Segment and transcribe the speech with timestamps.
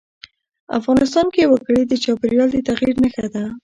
[0.79, 3.43] افغانستان کې وګړي د چاپېریال د تغیر نښه ده.